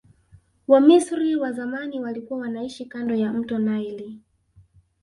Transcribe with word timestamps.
wamisri 0.67 1.35
wa 1.35 1.51
zamani 1.51 1.99
walikua 1.99 2.37
wanaishi 2.37 2.85
kando 2.85 3.15
ya 3.15 3.33
mto 3.33 3.57
naili 3.59 4.19